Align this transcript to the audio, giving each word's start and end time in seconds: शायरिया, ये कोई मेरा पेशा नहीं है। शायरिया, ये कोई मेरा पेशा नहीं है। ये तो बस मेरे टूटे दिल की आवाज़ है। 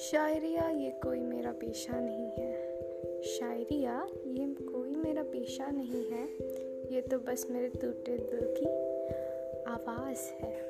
शायरिया, 0.00 0.68
ये 0.68 0.90
कोई 0.90 1.20
मेरा 1.20 1.52
पेशा 1.52 2.00
नहीं 2.00 2.30
है। 2.30 2.52
शायरिया, 3.22 4.08
ये 4.26 4.54
कोई 4.54 4.94
मेरा 4.94 5.22
पेशा 5.22 5.66
नहीं 5.66 6.10
है। 6.10 6.28
ये 6.94 7.00
तो 7.00 7.18
बस 7.18 7.46
मेरे 7.50 7.68
टूटे 7.68 8.16
दिल 8.16 8.40
की 8.42 8.66
आवाज़ 9.70 10.18
है। 10.18 10.69